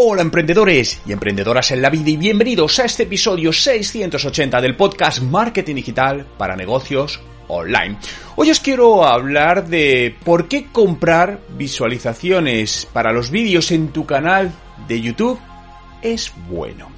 Hola 0.00 0.22
emprendedores 0.22 1.02
y 1.06 1.10
emprendedoras 1.10 1.72
en 1.72 1.82
la 1.82 1.90
vida 1.90 2.10
y 2.10 2.16
bienvenidos 2.16 2.78
a 2.78 2.84
este 2.84 3.02
episodio 3.02 3.52
680 3.52 4.60
del 4.60 4.76
podcast 4.76 5.20
Marketing 5.22 5.74
Digital 5.74 6.24
para 6.38 6.54
Negocios 6.54 7.20
Online. 7.48 7.96
Hoy 8.36 8.48
os 8.52 8.60
quiero 8.60 9.04
hablar 9.04 9.66
de 9.66 10.14
por 10.24 10.46
qué 10.46 10.66
comprar 10.70 11.40
visualizaciones 11.56 12.86
para 12.92 13.12
los 13.12 13.32
vídeos 13.32 13.72
en 13.72 13.88
tu 13.88 14.06
canal 14.06 14.52
de 14.86 15.00
YouTube 15.00 15.40
es 16.00 16.32
bueno. 16.48 16.92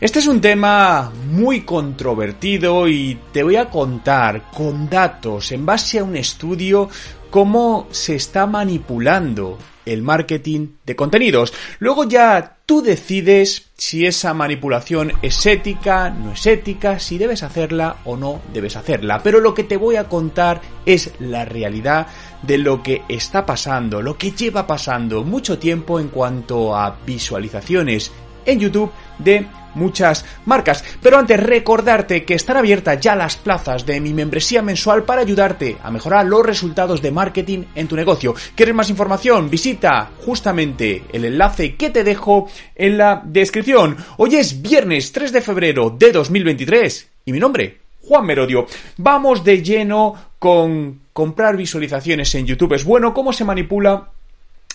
Este 0.00 0.20
es 0.20 0.28
un 0.28 0.40
tema 0.40 1.10
muy 1.28 1.62
controvertido 1.62 2.86
y 2.86 3.18
te 3.32 3.42
voy 3.42 3.56
a 3.56 3.68
contar 3.68 4.52
con 4.52 4.88
datos 4.88 5.50
en 5.50 5.66
base 5.66 5.98
a 5.98 6.04
un 6.04 6.16
estudio 6.16 6.88
cómo 7.28 7.88
se 7.90 8.14
está 8.14 8.46
manipulando 8.46 9.58
el 9.86 10.02
marketing 10.02 10.68
de 10.84 10.96
contenidos. 10.96 11.54
Luego 11.78 12.04
ya 12.04 12.58
tú 12.66 12.82
decides 12.82 13.70
si 13.76 14.04
esa 14.04 14.34
manipulación 14.34 15.12
es 15.22 15.46
ética, 15.46 16.10
no 16.10 16.32
es 16.32 16.46
ética, 16.46 16.98
si 16.98 17.16
debes 17.16 17.42
hacerla 17.42 17.98
o 18.04 18.16
no 18.16 18.42
debes 18.52 18.76
hacerla. 18.76 19.22
Pero 19.22 19.40
lo 19.40 19.54
que 19.54 19.64
te 19.64 19.76
voy 19.76 19.96
a 19.96 20.08
contar 20.08 20.60
es 20.84 21.12
la 21.20 21.44
realidad 21.44 22.08
de 22.42 22.58
lo 22.58 22.82
que 22.82 23.02
está 23.08 23.46
pasando, 23.46 24.02
lo 24.02 24.18
que 24.18 24.32
lleva 24.32 24.66
pasando 24.66 25.24
mucho 25.24 25.58
tiempo 25.58 25.98
en 25.98 26.08
cuanto 26.08 26.76
a 26.76 26.98
visualizaciones 27.06 28.12
en 28.44 28.60
YouTube 28.60 28.92
de 29.18 29.46
muchas 29.76 30.24
marcas. 30.46 30.82
Pero 31.00 31.18
antes 31.18 31.38
recordarte 31.38 32.24
que 32.24 32.34
están 32.34 32.56
abiertas 32.56 33.00
ya 33.00 33.14
las 33.14 33.36
plazas 33.36 33.86
de 33.86 34.00
mi 34.00 34.12
membresía 34.12 34.62
mensual 34.62 35.04
para 35.04 35.22
ayudarte 35.22 35.76
a 35.82 35.90
mejorar 35.90 36.26
los 36.26 36.44
resultados 36.44 37.00
de 37.00 37.12
marketing 37.12 37.64
en 37.74 37.86
tu 37.86 37.94
negocio. 37.94 38.34
¿Quieres 38.54 38.74
más 38.74 38.90
información? 38.90 39.48
Visita 39.48 40.10
justamente 40.24 41.04
el 41.12 41.24
enlace 41.24 41.76
que 41.76 41.90
te 41.90 42.02
dejo 42.02 42.48
en 42.74 42.98
la 42.98 43.22
descripción. 43.24 43.96
Hoy 44.16 44.36
es 44.36 44.60
viernes 44.60 45.12
3 45.12 45.32
de 45.32 45.40
febrero 45.40 45.90
de 45.90 46.12
2023 46.12 47.08
y 47.26 47.32
mi 47.32 47.38
nombre, 47.38 47.78
Juan 48.02 48.24
Merodio. 48.24 48.66
Vamos 48.96 49.44
de 49.44 49.62
lleno 49.62 50.14
con 50.38 51.00
comprar 51.12 51.56
visualizaciones 51.56 52.34
en 52.34 52.46
YouTube. 52.46 52.74
Es 52.74 52.84
bueno 52.84 53.12
cómo 53.12 53.32
se 53.32 53.44
manipula 53.44 54.10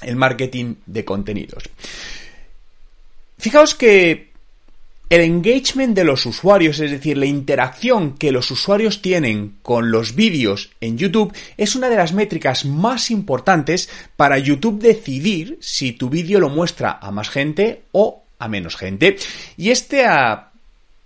el 0.02 0.16
marketing 0.16 0.76
de 0.86 1.06
contenidos. 1.06 1.64
Fijaos 3.38 3.76
que 3.76 4.31
el 5.12 5.20
engagement 5.20 5.94
de 5.94 6.06
los 6.06 6.26
usuarios, 6.26 6.80
es 6.80 6.90
decir, 6.90 7.18
la 7.18 7.26
interacción 7.26 8.14
que 8.14 8.32
los 8.32 8.50
usuarios 8.50 9.02
tienen 9.02 9.58
con 9.62 9.92
los 9.92 10.16
vídeos 10.16 10.72
en 10.80 10.98
YouTube, 10.98 11.36
es 11.58 11.76
una 11.76 11.90
de 11.90 11.98
las 11.98 12.14
métricas 12.14 12.64
más 12.64 13.12
importantes 13.12 13.90
para 14.16 14.38
YouTube 14.38 14.80
decidir 14.80 15.58
si 15.60 15.92
tu 15.92 16.10
vídeo 16.10 16.40
lo 16.40 16.48
muestra 16.48 16.98
a 17.02 17.12
más 17.12 17.30
gente 17.30 17.84
o 17.92 18.24
a 18.40 18.48
menos 18.48 18.78
gente. 18.78 19.18
Y 19.58 19.72
este 19.72 20.06
a 20.06 20.51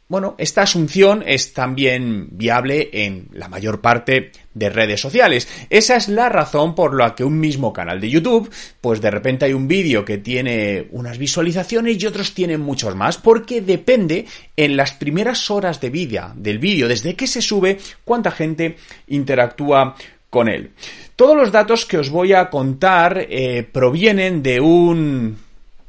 bueno, 0.07 0.35
esta 0.37 0.61
asunción 0.61 1.23
es 1.25 1.53
también 1.53 2.27
viable 2.31 2.89
en 2.93 3.27
la 3.31 3.49
mayor 3.49 3.81
parte 3.81 4.31
de 4.53 4.69
redes 4.69 5.01
sociales. 5.01 5.47
Esa 5.71 5.95
es 5.95 6.09
la 6.09 6.29
razón 6.29 6.75
por 6.75 6.95
la 6.95 7.15
que 7.15 7.23
un 7.23 7.39
mismo 7.39 7.73
canal 7.73 7.99
de 7.99 8.11
YouTube, 8.11 8.51
pues 8.81 9.01
de 9.01 9.09
repente 9.09 9.45
hay 9.45 9.53
un 9.53 9.67
vídeo 9.67 10.05
que 10.05 10.19
tiene 10.19 10.87
unas 10.91 11.17
visualizaciones 11.17 12.01
y 12.01 12.05
otros 12.05 12.35
tienen 12.35 12.61
muchos 12.61 12.95
más, 12.95 13.17
porque 13.17 13.61
depende 13.61 14.27
en 14.55 14.77
las 14.77 14.91
primeras 14.93 15.49
horas 15.49 15.81
de 15.81 15.89
vida 15.89 16.33
del 16.35 16.59
vídeo, 16.59 16.87
desde 16.87 17.15
que 17.15 17.25
se 17.25 17.41
sube, 17.41 17.79
cuánta 18.03 18.29
gente 18.29 18.77
interactúa 19.07 19.95
con 20.29 20.49
él. 20.49 20.71
Todos 21.15 21.35
los 21.35 21.51
datos 21.51 21.85
que 21.85 21.97
os 21.97 22.11
voy 22.11 22.33
a 22.33 22.51
contar 22.51 23.25
eh, 23.27 23.67
provienen 23.71 24.43
de 24.43 24.59
un 24.59 25.35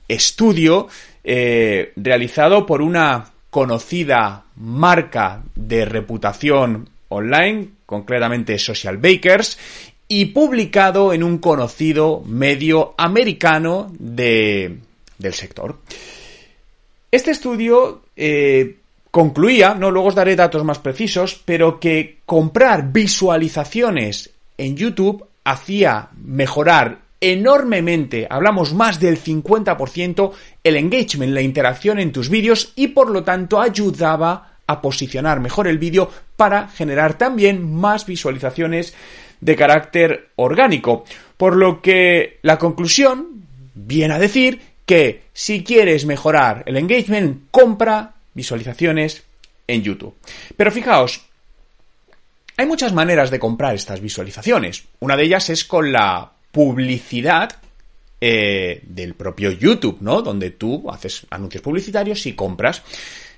estudio 0.08 0.88
eh, 1.22 1.92
realizado 1.96 2.64
por 2.64 2.80
una 2.80 3.35
conocida 3.56 4.44
marca 4.56 5.42
de 5.54 5.86
reputación 5.86 6.90
online, 7.08 7.68
concretamente 7.86 8.58
Social 8.58 8.98
Bakers, 8.98 9.56
y 10.08 10.26
publicado 10.26 11.14
en 11.14 11.22
un 11.22 11.38
conocido 11.38 12.22
medio 12.26 12.92
americano 12.98 13.90
de, 13.98 14.76
del 15.16 15.32
sector. 15.32 15.78
Este 17.10 17.30
estudio 17.30 18.02
eh, 18.14 18.76
concluía, 19.10 19.72
no 19.72 19.90
luego 19.90 20.08
os 20.08 20.14
daré 20.14 20.36
datos 20.36 20.62
más 20.62 20.78
precisos, 20.78 21.40
pero 21.42 21.80
que 21.80 22.18
comprar 22.26 22.92
visualizaciones 22.92 24.34
en 24.58 24.76
YouTube 24.76 25.24
hacía 25.44 26.10
mejorar 26.22 27.05
enormemente, 27.20 28.26
hablamos 28.28 28.74
más 28.74 29.00
del 29.00 29.22
50%, 29.22 30.32
el 30.62 30.76
engagement, 30.76 31.32
la 31.32 31.42
interacción 31.42 31.98
en 31.98 32.12
tus 32.12 32.28
vídeos 32.28 32.72
y 32.76 32.88
por 32.88 33.10
lo 33.10 33.24
tanto 33.24 33.60
ayudaba 33.60 34.58
a 34.66 34.80
posicionar 34.80 35.40
mejor 35.40 35.68
el 35.68 35.78
vídeo 35.78 36.10
para 36.36 36.68
generar 36.68 37.16
también 37.16 37.72
más 37.72 38.06
visualizaciones 38.06 38.94
de 39.40 39.56
carácter 39.56 40.30
orgánico. 40.36 41.04
Por 41.36 41.56
lo 41.56 41.80
que 41.80 42.38
la 42.42 42.58
conclusión 42.58 43.44
viene 43.74 44.14
a 44.14 44.18
decir 44.18 44.60
que 44.84 45.24
si 45.32 45.62
quieres 45.62 46.06
mejorar 46.06 46.62
el 46.66 46.76
engagement, 46.76 47.44
compra 47.50 48.14
visualizaciones 48.34 49.24
en 49.66 49.82
YouTube. 49.82 50.14
Pero 50.56 50.70
fijaos, 50.70 51.26
hay 52.56 52.66
muchas 52.66 52.92
maneras 52.92 53.30
de 53.30 53.38
comprar 53.38 53.74
estas 53.74 54.00
visualizaciones. 54.00 54.84
Una 55.00 55.16
de 55.16 55.24
ellas 55.24 55.50
es 55.50 55.64
con 55.64 55.92
la 55.92 56.32
publicidad 56.56 57.50
eh, 58.18 58.80
del 58.86 59.12
propio 59.12 59.50
YouTube, 59.50 59.98
¿no? 60.00 60.22
Donde 60.22 60.52
tú 60.52 60.90
haces 60.90 61.26
anuncios 61.28 61.62
publicitarios 61.62 62.24
y 62.24 62.32
compras. 62.32 62.82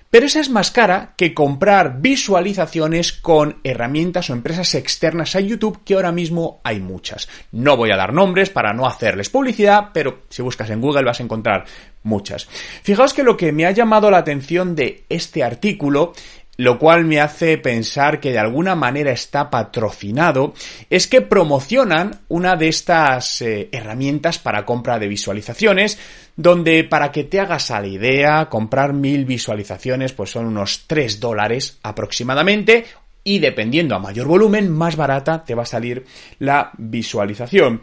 Pero 0.09 0.25
esa 0.25 0.39
es 0.39 0.49
más 0.49 0.71
cara 0.71 1.15
que 1.17 1.35
comprar 1.35 2.01
visualizaciones 2.01 3.13
con 3.13 3.59
herramientas 3.65 4.31
o 4.31 4.35
empresas 4.35 4.73
externas 4.77 5.35
a 5.35 5.41
YouTube, 5.41 5.81
que 5.85 5.95
ahora 5.95 6.13
mismo 6.13 6.61
hay 6.63 6.79
muchas. 6.79 7.29
No 7.51 7.77
voy 7.77 7.91
a 7.91 7.97
dar 7.97 8.13
nombres 8.13 8.51
para 8.51 8.73
no 8.73 8.87
hacerles 8.87 9.31
publicidad, 9.31 9.91
pero 9.93 10.21
si 10.29 10.41
buscas 10.41 10.71
en 10.71 10.81
Google 10.81 11.03
vas 11.03 11.19
a 11.19 11.25
encontrar 11.25 11.65
muchas. 12.05 12.47
Fijaos 12.85 13.15
que 13.15 13.25
lo 13.25 13.37
que 13.37 13.51
me 13.51 13.67
ha 13.67 13.73
llamado 13.73 14.13
la 14.13 14.19
atención 14.19 14.77
de 14.77 15.05
este 15.09 15.43
artículo 15.43 16.13
lo 16.59 16.79
cual 16.79 17.05
me 17.05 17.21
hace 17.21 17.57
pensar 17.57 18.19
que 18.19 18.33
de 18.33 18.39
alguna 18.41 18.75
manera 18.75 19.13
está 19.13 19.49
patrocinado, 19.49 20.55
es 20.91 21.07
que 21.07 21.21
promocionan 21.21 22.21
una 22.27 22.57
de 22.57 22.69
estas 22.69 23.41
eh, 23.43 23.69
herramientas 23.71 24.39
para 24.39 24.65
compra 24.65 24.99
de 24.99 25.07
visualizaciones, 25.07 25.99
donde 26.37 26.83
para 26.83 27.13
que 27.13 27.23
te 27.25 27.39
hagas 27.39 27.71
a 27.71 27.81
la 27.81 27.87
idea, 27.87 28.49
comprar 28.51 28.93
mil 28.93 29.25
visualizaciones 29.25 30.13
pues 30.13 30.31
son 30.31 30.47
unos 30.47 30.85
3 30.89 31.21
dólares 31.21 31.79
aproximadamente, 31.85 32.87
y 33.23 33.39
dependiendo 33.39 33.95
a 33.95 34.01
mayor 34.01 34.27
volumen, 34.27 34.69
más 34.69 34.97
barata 34.97 35.45
te 35.45 35.55
va 35.55 35.63
a 35.63 35.67
salir 35.67 36.07
la 36.41 36.73
visualización. 36.77 37.83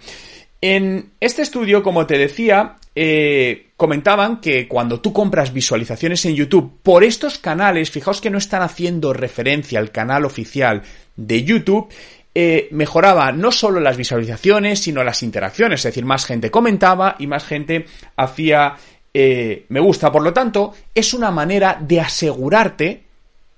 En 0.59 1.11
este 1.21 1.43
estudio, 1.43 1.81
como 1.81 2.07
te 2.07 2.17
decía, 2.17 2.75
eh, 2.95 3.67
comentaban 3.75 4.39
que 4.39 4.67
cuando 4.67 5.01
tú 5.01 5.11
compras 5.11 5.51
visualizaciones 5.51 6.25
en 6.25 6.35
YouTube 6.35 6.79
por 6.81 7.03
estos 7.03 7.37
canales, 7.37 7.91
fijaos 7.91 8.21
que 8.21 8.29
no 8.29 8.37
están 8.37 8.61
haciendo 8.61 9.11
referencia 9.11 9.79
al 9.79 9.91
canal 9.91 10.23
oficial 10.25 10.81
de 11.15 11.43
YouTube, 11.43 11.89
eh, 12.33 12.67
mejoraba 12.71 13.31
no 13.31 13.51
solo 13.51 13.79
las 13.79 13.97
visualizaciones, 13.97 14.79
sino 14.79 15.03
las 15.03 15.23
interacciones, 15.23 15.81
es 15.81 15.83
decir, 15.83 16.05
más 16.05 16.25
gente 16.25 16.51
comentaba 16.51 17.15
y 17.19 17.27
más 17.27 17.45
gente 17.45 17.85
hacía 18.15 18.75
eh, 19.17 19.65
me 19.69 19.79
gusta. 19.79 20.11
Por 20.11 20.23
lo 20.23 20.33
tanto, 20.33 20.73
es 20.93 21.13
una 21.13 21.31
manera 21.31 21.77
de 21.79 22.01
asegurarte 22.01 23.03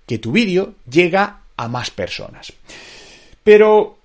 que 0.05 0.19
tu 0.19 0.31
vídeo 0.31 0.75
llega 0.87 1.41
a 1.57 1.67
más 1.67 1.89
personas. 1.89 2.53
Pero 3.43 3.97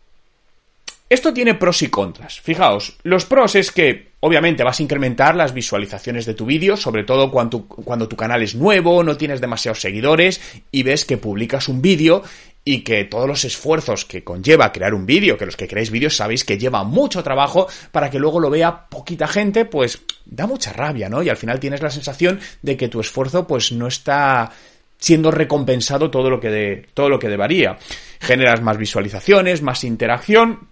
esto 1.10 1.34
tiene 1.34 1.54
pros 1.54 1.82
y 1.82 1.88
contras. 1.88 2.40
Fijaos, 2.40 2.96
los 3.02 3.26
pros 3.26 3.54
es 3.54 3.70
que 3.70 4.11
obviamente 4.24 4.62
vas 4.62 4.78
a 4.78 4.82
incrementar 4.84 5.34
las 5.34 5.52
visualizaciones 5.52 6.26
de 6.26 6.34
tu 6.34 6.46
vídeo, 6.46 6.76
sobre 6.76 7.02
todo 7.02 7.30
cuando, 7.30 7.66
tu 8.08 8.16
canal 8.16 8.40
es 8.42 8.54
nuevo, 8.54 9.02
no 9.02 9.16
tienes 9.16 9.40
demasiados 9.40 9.80
seguidores 9.80 10.40
y 10.70 10.84
ves 10.84 11.04
que 11.04 11.16
publicas 11.16 11.68
un 11.68 11.82
vídeo 11.82 12.22
y 12.64 12.84
que 12.84 13.04
todos 13.04 13.26
los 13.26 13.44
esfuerzos 13.44 14.04
que 14.04 14.22
conlleva 14.22 14.70
crear 14.70 14.94
un 14.94 15.06
vídeo, 15.06 15.36
que 15.36 15.44
los 15.44 15.56
que 15.56 15.66
creáis 15.66 15.90
vídeos 15.90 16.16
sabéis 16.16 16.44
que 16.44 16.56
lleva 16.56 16.84
mucho 16.84 17.24
trabajo 17.24 17.66
para 17.90 18.10
que 18.10 18.20
luego 18.20 18.38
lo 18.38 18.48
vea 18.48 18.86
poquita 18.88 19.26
gente, 19.26 19.64
pues 19.64 20.02
da 20.24 20.46
mucha 20.46 20.72
rabia, 20.72 21.08
¿no? 21.08 21.24
Y 21.24 21.28
al 21.28 21.36
final 21.36 21.58
tienes 21.58 21.82
la 21.82 21.90
sensación 21.90 22.38
de 22.62 22.76
que 22.76 22.88
tu 22.88 23.00
esfuerzo 23.00 23.48
pues 23.48 23.72
no 23.72 23.88
está 23.88 24.52
siendo 24.98 25.32
recompensado 25.32 26.12
todo 26.12 26.30
lo 26.30 26.38
que 26.38 26.48
de, 26.48 26.86
todo 26.94 27.08
lo 27.08 27.18
que 27.18 27.28
debería. 27.28 27.76
Generas 28.20 28.62
más 28.62 28.78
visualizaciones, 28.78 29.62
más 29.62 29.82
interacción, 29.82 30.68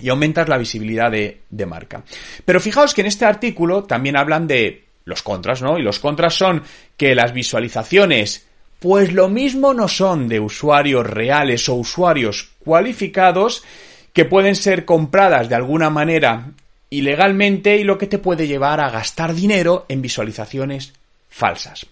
y 0.00 0.08
aumentas 0.08 0.48
la 0.48 0.58
visibilidad 0.58 1.10
de, 1.10 1.40
de, 1.48 1.66
marca. 1.66 2.02
Pero 2.44 2.60
fijaos 2.60 2.94
que 2.94 3.00
en 3.00 3.06
este 3.06 3.24
artículo 3.24 3.84
también 3.84 4.16
hablan 4.16 4.46
de 4.46 4.84
los 5.04 5.22
contras, 5.22 5.62
¿no? 5.62 5.78
Y 5.78 5.82
los 5.82 5.98
contras 5.98 6.34
son 6.34 6.62
que 6.96 7.14
las 7.14 7.32
visualizaciones, 7.32 8.46
pues 8.80 9.12
lo 9.12 9.28
mismo 9.28 9.72
no 9.72 9.88
son 9.88 10.28
de 10.28 10.40
usuarios 10.40 11.06
reales 11.06 11.68
o 11.68 11.74
usuarios 11.74 12.50
cualificados 12.64 13.64
que 14.12 14.24
pueden 14.24 14.56
ser 14.56 14.84
compradas 14.84 15.48
de 15.48 15.54
alguna 15.54 15.90
manera 15.90 16.52
ilegalmente 16.90 17.76
y 17.76 17.84
lo 17.84 17.98
que 17.98 18.06
te 18.06 18.18
puede 18.18 18.46
llevar 18.46 18.80
a 18.80 18.90
gastar 18.90 19.34
dinero 19.34 19.86
en 19.88 20.02
visualizaciones 20.02 20.92
falsas. 21.28 21.86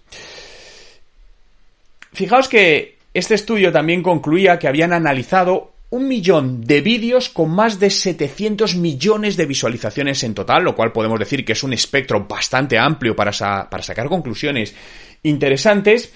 Fijaos 2.14 2.48
que 2.48 2.96
este 3.12 3.34
estudio 3.34 3.72
también 3.72 4.02
concluía 4.02 4.58
que 4.58 4.68
habían 4.68 4.92
analizado 4.92 5.73
un 5.94 6.08
millón 6.08 6.60
de 6.62 6.80
vídeos 6.80 7.28
con 7.28 7.50
más 7.50 7.78
de 7.78 7.88
700 7.88 8.74
millones 8.74 9.36
de 9.36 9.46
visualizaciones 9.46 10.24
en 10.24 10.34
total, 10.34 10.64
lo 10.64 10.74
cual 10.74 10.90
podemos 10.90 11.20
decir 11.20 11.44
que 11.44 11.52
es 11.52 11.62
un 11.62 11.72
espectro 11.72 12.26
bastante 12.28 12.76
amplio 12.76 13.14
para, 13.14 13.30
para 13.30 13.82
sacar 13.84 14.08
conclusiones 14.08 14.74
interesantes. 15.22 16.12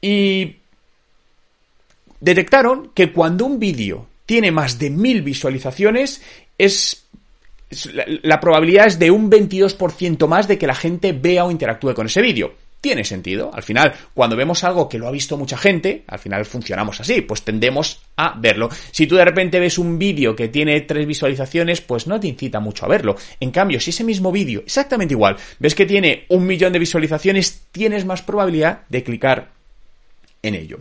Y 0.00 0.56
detectaron 2.18 2.90
que 2.92 3.12
cuando 3.12 3.46
un 3.46 3.60
vídeo 3.60 4.08
tiene 4.26 4.50
más 4.50 4.80
de 4.80 4.90
mil 4.90 5.22
visualizaciones, 5.22 6.22
es 6.58 7.06
la, 8.24 8.40
probabilidad 8.40 8.88
es 8.88 8.98
de 8.98 9.12
un 9.12 9.30
22% 9.30 10.26
más 10.26 10.48
de 10.48 10.58
que 10.58 10.66
la 10.66 10.74
gente 10.74 11.12
vea 11.12 11.44
o 11.44 11.52
interactúe 11.52 11.94
con 11.94 12.06
ese 12.06 12.20
vídeo 12.20 12.52
tiene 12.80 13.04
sentido. 13.04 13.50
Al 13.52 13.62
final, 13.62 13.94
cuando 14.14 14.36
vemos 14.36 14.64
algo 14.64 14.88
que 14.88 14.98
lo 14.98 15.06
ha 15.06 15.10
visto 15.10 15.36
mucha 15.36 15.56
gente, 15.56 16.04
al 16.06 16.18
final 16.18 16.44
funcionamos 16.44 17.00
así, 17.00 17.20
pues 17.20 17.42
tendemos 17.42 18.00
a 18.16 18.34
verlo. 18.38 18.68
Si 18.90 19.06
tú 19.06 19.16
de 19.16 19.24
repente 19.24 19.60
ves 19.60 19.78
un 19.78 19.98
vídeo 19.98 20.34
que 20.34 20.48
tiene 20.48 20.80
tres 20.82 21.06
visualizaciones, 21.06 21.80
pues 21.80 22.06
no 22.06 22.18
te 22.18 22.28
incita 22.28 22.60
mucho 22.60 22.86
a 22.86 22.88
verlo. 22.88 23.16
En 23.38 23.50
cambio, 23.50 23.80
si 23.80 23.90
ese 23.90 24.04
mismo 24.04 24.32
vídeo, 24.32 24.60
exactamente 24.60 25.14
igual, 25.14 25.36
ves 25.58 25.74
que 25.74 25.86
tiene 25.86 26.24
un 26.28 26.46
millón 26.46 26.72
de 26.72 26.78
visualizaciones, 26.78 27.62
tienes 27.72 28.04
más 28.04 28.22
probabilidad 28.22 28.82
de 28.88 29.02
clicar 29.02 29.50
en 30.42 30.54
ello. 30.54 30.80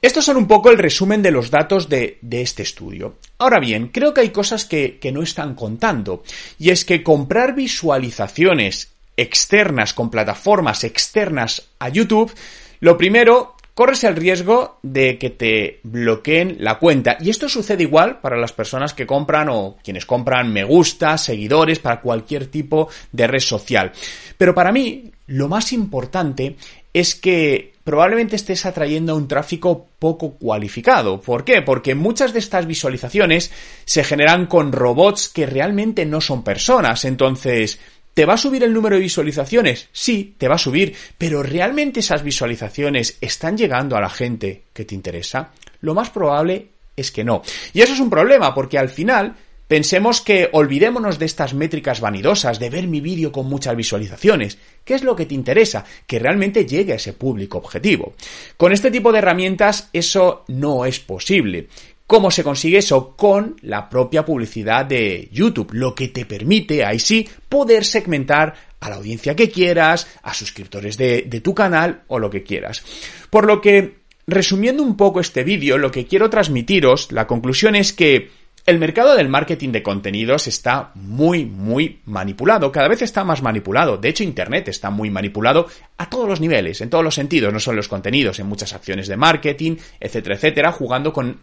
Estos 0.00 0.24
son 0.24 0.36
un 0.36 0.46
poco 0.46 0.70
el 0.70 0.78
resumen 0.78 1.22
de 1.22 1.32
los 1.32 1.50
datos 1.50 1.88
de, 1.88 2.18
de 2.22 2.40
este 2.40 2.62
estudio. 2.62 3.16
Ahora 3.38 3.58
bien, 3.58 3.88
creo 3.88 4.14
que 4.14 4.20
hay 4.20 4.30
cosas 4.30 4.64
que, 4.64 4.98
que 5.00 5.10
no 5.10 5.22
están 5.22 5.56
contando. 5.56 6.22
Y 6.56 6.70
es 6.70 6.84
que 6.84 7.02
comprar 7.02 7.56
visualizaciones 7.56 8.92
externas, 9.18 9.92
con 9.92 10.10
plataformas 10.10 10.84
externas 10.84 11.68
a 11.78 11.90
YouTube, 11.90 12.32
lo 12.80 12.96
primero, 12.96 13.56
corres 13.74 14.04
el 14.04 14.16
riesgo 14.16 14.78
de 14.82 15.18
que 15.18 15.30
te 15.30 15.80
bloqueen 15.82 16.56
la 16.60 16.78
cuenta. 16.78 17.16
Y 17.20 17.30
esto 17.30 17.48
sucede 17.48 17.82
igual 17.82 18.20
para 18.20 18.36
las 18.36 18.52
personas 18.52 18.94
que 18.94 19.06
compran 19.06 19.48
o 19.50 19.76
quienes 19.82 20.06
compran 20.06 20.52
me 20.52 20.64
gusta, 20.64 21.18
seguidores, 21.18 21.78
para 21.78 22.00
cualquier 22.00 22.46
tipo 22.46 22.88
de 23.12 23.26
red 23.26 23.40
social. 23.40 23.92
Pero 24.36 24.54
para 24.54 24.72
mí, 24.72 25.10
lo 25.26 25.48
más 25.48 25.72
importante 25.72 26.56
es 26.92 27.14
que 27.14 27.74
probablemente 27.84 28.36
estés 28.36 28.66
atrayendo 28.66 29.16
un 29.16 29.28
tráfico 29.28 29.86
poco 29.98 30.34
cualificado. 30.34 31.20
¿Por 31.20 31.44
qué? 31.44 31.62
Porque 31.62 31.94
muchas 31.94 32.32
de 32.32 32.38
estas 32.38 32.66
visualizaciones 32.66 33.50
se 33.84 34.04
generan 34.04 34.46
con 34.46 34.72
robots 34.72 35.28
que 35.28 35.46
realmente 35.46 36.04
no 36.04 36.20
son 36.20 36.42
personas. 36.42 37.04
Entonces, 37.04 37.78
¿Te 38.18 38.26
va 38.26 38.34
a 38.34 38.36
subir 38.36 38.64
el 38.64 38.74
número 38.74 38.96
de 38.96 39.02
visualizaciones? 39.02 39.86
Sí, 39.92 40.34
te 40.38 40.48
va 40.48 40.56
a 40.56 40.58
subir, 40.58 40.92
pero 41.16 41.44
¿realmente 41.44 42.00
esas 42.00 42.24
visualizaciones 42.24 43.16
están 43.20 43.56
llegando 43.56 43.96
a 43.96 44.00
la 44.00 44.10
gente 44.10 44.64
que 44.72 44.84
te 44.84 44.96
interesa? 44.96 45.52
Lo 45.82 45.94
más 45.94 46.10
probable 46.10 46.66
es 46.96 47.12
que 47.12 47.22
no. 47.22 47.42
Y 47.72 47.80
eso 47.80 47.92
es 47.92 48.00
un 48.00 48.10
problema, 48.10 48.56
porque 48.56 48.76
al 48.76 48.88
final 48.88 49.36
pensemos 49.68 50.20
que 50.20 50.48
olvidémonos 50.50 51.20
de 51.20 51.26
estas 51.26 51.54
métricas 51.54 52.00
vanidosas, 52.00 52.58
de 52.58 52.70
ver 52.70 52.88
mi 52.88 53.00
vídeo 53.00 53.30
con 53.30 53.46
muchas 53.46 53.76
visualizaciones. 53.76 54.58
¿Qué 54.84 54.94
es 54.94 55.04
lo 55.04 55.14
que 55.14 55.26
te 55.26 55.36
interesa? 55.36 55.84
Que 56.04 56.18
realmente 56.18 56.66
llegue 56.66 56.94
a 56.94 56.96
ese 56.96 57.12
público 57.12 57.58
objetivo. 57.58 58.14
Con 58.56 58.72
este 58.72 58.90
tipo 58.90 59.12
de 59.12 59.18
herramientas 59.18 59.90
eso 59.92 60.44
no 60.48 60.84
es 60.86 60.98
posible. 60.98 61.68
¿Cómo 62.08 62.30
se 62.30 62.42
consigue 62.42 62.78
eso? 62.78 63.14
Con 63.16 63.56
la 63.60 63.90
propia 63.90 64.24
publicidad 64.24 64.86
de 64.86 65.28
YouTube, 65.30 65.74
lo 65.74 65.94
que 65.94 66.08
te 66.08 66.24
permite, 66.24 66.82
ahí 66.82 66.98
sí, 66.98 67.28
poder 67.50 67.84
segmentar 67.84 68.54
a 68.80 68.88
la 68.88 68.96
audiencia 68.96 69.36
que 69.36 69.50
quieras, 69.50 70.08
a 70.22 70.32
suscriptores 70.32 70.96
de, 70.96 71.20
tu 71.44 71.54
canal 71.54 72.04
o 72.06 72.18
lo 72.18 72.30
que 72.30 72.42
quieras. 72.42 72.82
Por 73.28 73.46
lo 73.46 73.60
que, 73.60 73.96
resumiendo 74.26 74.82
un 74.82 74.96
poco 74.96 75.20
este 75.20 75.44
vídeo, 75.44 75.76
lo 75.76 75.90
que 75.90 76.06
quiero 76.06 76.30
transmitiros, 76.30 77.12
la 77.12 77.26
conclusión 77.26 77.76
es 77.76 77.92
que 77.92 78.30
el 78.64 78.78
mercado 78.78 79.14
del 79.14 79.28
marketing 79.28 79.72
de 79.72 79.82
contenidos 79.82 80.46
está 80.46 80.92
muy, 80.94 81.44
muy 81.44 82.00
manipulado. 82.06 82.72
Cada 82.72 82.88
vez 82.88 83.02
está 83.02 83.22
más 83.22 83.42
manipulado. 83.42 83.98
De 83.98 84.08
hecho, 84.08 84.24
Internet 84.24 84.68
está 84.68 84.88
muy 84.88 85.10
manipulado 85.10 85.66
a 85.98 86.08
todos 86.08 86.26
los 86.26 86.40
niveles, 86.40 86.80
en 86.80 86.88
todos 86.88 87.04
los 87.04 87.14
sentidos, 87.14 87.52
no 87.52 87.60
solo 87.60 87.76
los 87.76 87.88
contenidos, 87.88 88.38
en 88.38 88.46
muchas 88.46 88.72
acciones 88.72 89.08
de 89.08 89.18
marketing, 89.18 89.76
etcétera, 90.00 90.36
etcétera, 90.36 90.72
jugando 90.72 91.12
con 91.12 91.36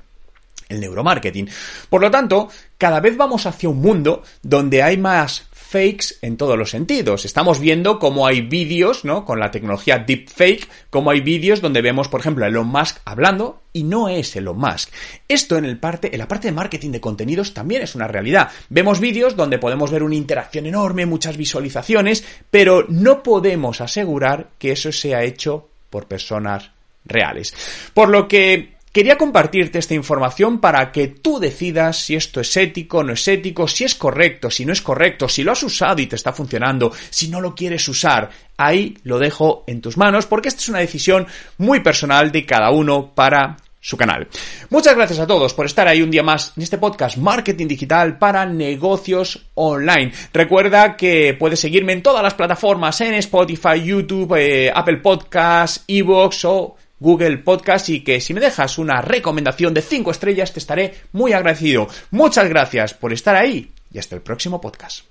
el 0.70 0.80
neuromarketing. 0.80 1.50
Por 1.90 2.02
lo 2.02 2.12
tanto, 2.12 2.50
cada 2.78 3.00
vez 3.00 3.18
vamos 3.18 3.46
hacia 3.46 3.70
un 3.70 3.82
mundo 3.82 4.24
donde 4.42 4.84
hay 4.84 4.98
más 4.98 5.48
fakes 5.66 6.16
en 6.22 6.38
todos 6.38 6.58
los 6.58 6.70
sentidos. 6.70 7.26
Estamos 7.26 7.60
viendo 7.60 8.00
cómo 8.00 8.28
hay 8.28 8.42
vídeos, 8.42 9.04
¿no? 9.04 9.26
Con 9.26 9.40
la 9.40 9.52
tecnología 9.52 9.98
deepfake, 9.98 10.70
cómo 10.90 11.10
hay 11.10 11.22
vídeos 11.22 11.60
donde 11.60 11.82
vemos, 11.82 12.08
por 12.08 12.22
ejemplo, 12.22 12.46
a 12.46 12.48
Elon 12.48 12.68
Musk 12.68 13.00
hablando 13.04 13.62
y 13.74 13.84
no 13.84 14.08
es 14.08 14.36
Elon 14.36 14.58
Musk. 14.58 14.90
Esto 15.28 15.58
en, 15.58 15.66
el 15.66 15.78
parte, 15.78 16.14
en 16.14 16.20
la 16.20 16.28
parte 16.28 16.48
de 16.48 16.54
marketing 16.54 16.92
de 16.92 17.02
contenidos 17.02 17.54
también 17.54 17.82
es 17.82 17.96
una 17.96 18.08
realidad. 18.08 18.52
Vemos 18.70 19.00
vídeos 19.00 19.36
donde 19.36 19.58
podemos 19.58 19.92
ver 19.92 20.04
una 20.04 20.16
interacción 20.16 20.66
enorme, 20.66 21.06
muchas 21.06 21.36
visualizaciones, 21.36 22.24
pero 22.52 22.86
no 22.88 23.24
podemos 23.24 23.82
asegurar 23.82 24.52
que 24.60 24.72
eso 24.72 24.92
sea 24.92 25.24
hecho 25.24 25.68
por 25.90 26.08
personas 26.08 26.72
reales. 27.06 27.54
Por 27.94 28.10
lo 28.10 28.28
que 28.28 28.75
Quería 28.96 29.18
compartirte 29.18 29.78
esta 29.78 29.94
información 29.94 30.62
para 30.62 30.94
que 30.94 31.10
tú 31.10 31.38
decidas 31.38 32.00
si 32.00 32.16
esto 32.16 32.40
es 32.40 32.56
ético, 32.56 33.04
no 33.04 33.12
es 33.12 33.28
ético, 33.28 33.68
si 33.68 33.84
es 33.84 33.94
correcto, 33.94 34.50
si 34.50 34.64
no 34.64 34.72
es 34.72 34.82
correcto, 34.82 35.28
si 35.28 35.44
lo 35.44 35.52
has 35.52 35.62
usado 35.64 36.02
y 36.02 36.08
te 36.08 36.16
está 36.16 36.32
funcionando, 36.32 36.94
si 37.10 37.28
no 37.28 37.42
lo 37.42 37.54
quieres 37.54 37.86
usar. 37.90 38.30
Ahí 38.56 38.98
lo 39.04 39.20
dejo 39.20 39.66
en 39.68 39.82
tus 39.82 39.98
manos 39.98 40.28
porque 40.28 40.48
esta 40.48 40.62
es 40.62 40.70
una 40.70 40.80
decisión 40.80 41.28
muy 41.58 41.82
personal 41.82 42.32
de 42.32 42.46
cada 42.46 42.72
uno 42.72 43.14
para 43.14 43.58
su 43.82 43.98
canal. 43.98 44.30
Muchas 44.70 44.96
gracias 44.96 45.20
a 45.20 45.28
todos 45.28 45.54
por 45.54 45.66
estar 45.66 45.90
ahí 45.90 46.02
un 46.02 46.10
día 46.10 46.24
más 46.24 46.54
en 46.56 46.64
este 46.64 46.78
podcast 46.78 47.18
Marketing 47.18 47.68
Digital 47.68 48.18
para 48.18 48.46
negocios 48.46 49.48
online. 49.56 50.14
Recuerda 50.32 50.96
que 50.96 51.36
puedes 51.38 51.60
seguirme 51.60 51.92
en 51.92 52.02
todas 52.02 52.24
las 52.24 52.34
plataformas, 52.36 53.02
en 53.02 53.16
Spotify, 53.16 53.84
YouTube, 53.84 54.38
eh, 54.38 54.72
Apple 54.74 55.00
Podcasts, 55.00 55.84
Evox 55.86 56.46
o 56.46 56.78
Google 57.06 57.38
Podcast 57.38 57.88
y 57.90 58.04
que 58.04 58.20
si 58.20 58.34
me 58.34 58.40
dejas 58.40 58.80
una 58.80 59.00
recomendación 59.00 59.76
de 59.76 59.84
5 59.84 60.10
estrellas 60.10 60.52
te 60.52 60.58
estaré 60.58 60.96
muy 61.12 61.34
agradecido. 61.34 61.88
Muchas 62.10 62.50
gracias 62.50 62.96
por 62.96 63.14
estar 63.14 63.36
ahí 63.36 63.72
y 63.94 64.00
hasta 64.00 64.16
el 64.16 64.24
próximo 64.24 64.60
podcast. 64.60 65.06